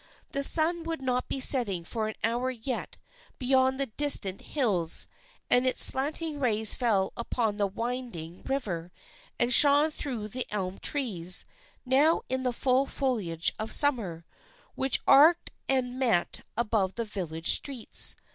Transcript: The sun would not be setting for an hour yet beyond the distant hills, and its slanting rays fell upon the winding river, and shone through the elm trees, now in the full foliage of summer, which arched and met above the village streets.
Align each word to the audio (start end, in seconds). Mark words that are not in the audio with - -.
The 0.31 0.41
sun 0.41 0.81
would 0.85 0.99
not 1.03 1.27
be 1.27 1.39
setting 1.39 1.83
for 1.85 2.07
an 2.07 2.15
hour 2.23 2.49
yet 2.49 2.97
beyond 3.37 3.79
the 3.79 3.85
distant 3.85 4.41
hills, 4.41 5.07
and 5.47 5.67
its 5.67 5.85
slanting 5.85 6.39
rays 6.39 6.73
fell 6.73 7.13
upon 7.15 7.57
the 7.57 7.67
winding 7.67 8.41
river, 8.45 8.91
and 9.37 9.53
shone 9.53 9.91
through 9.91 10.29
the 10.29 10.47
elm 10.49 10.79
trees, 10.79 11.45
now 11.85 12.23
in 12.29 12.41
the 12.41 12.51
full 12.51 12.87
foliage 12.87 13.53
of 13.59 13.71
summer, 13.71 14.25
which 14.73 14.99
arched 15.05 15.51
and 15.69 15.99
met 15.99 16.39
above 16.57 16.93
the 16.95 17.05
village 17.05 17.51
streets. 17.51 18.15